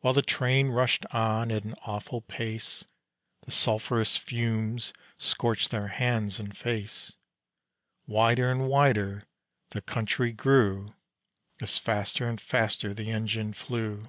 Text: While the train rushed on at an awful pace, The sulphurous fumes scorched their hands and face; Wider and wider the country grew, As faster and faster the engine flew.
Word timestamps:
While 0.00 0.14
the 0.14 0.22
train 0.22 0.70
rushed 0.70 1.04
on 1.14 1.52
at 1.52 1.62
an 1.62 1.74
awful 1.84 2.22
pace, 2.22 2.86
The 3.42 3.50
sulphurous 3.50 4.16
fumes 4.16 4.94
scorched 5.18 5.70
their 5.70 5.88
hands 5.88 6.40
and 6.40 6.56
face; 6.56 7.12
Wider 8.06 8.50
and 8.50 8.66
wider 8.66 9.26
the 9.68 9.82
country 9.82 10.32
grew, 10.32 10.94
As 11.60 11.76
faster 11.76 12.26
and 12.26 12.40
faster 12.40 12.94
the 12.94 13.10
engine 13.10 13.52
flew. 13.52 14.08